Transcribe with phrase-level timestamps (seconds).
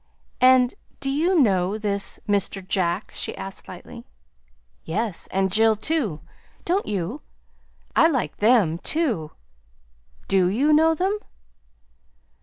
[0.41, 2.67] "And do you know this Mr.
[2.67, 4.03] Jack?" she asked lightly.
[4.83, 6.21] "Yes, and Jill, too.
[6.65, 7.21] Don't you?
[7.95, 9.29] I like them, too.
[10.27, 11.19] DO you know them?"